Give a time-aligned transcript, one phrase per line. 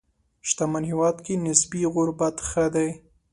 [0.47, 2.89] شتمن هېواد کې نسبي غربت ښه دی.